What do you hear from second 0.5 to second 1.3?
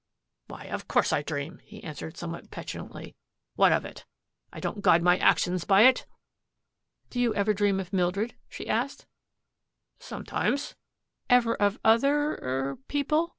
of course I